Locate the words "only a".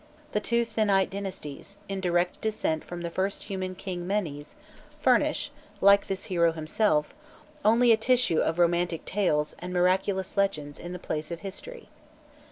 7.63-7.97